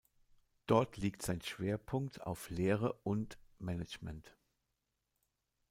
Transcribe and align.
Dort 0.65 0.97
liegt 0.97 1.21
sein 1.21 1.41
Schwerpunkt 1.43 2.23
auf 2.23 2.49
Lehre 2.49 2.93
und 3.03 3.37
Management. 3.59 4.35